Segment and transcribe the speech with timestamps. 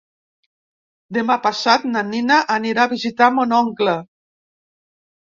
[1.17, 3.93] Demà passat na Nina anirà a visitar mon oncle.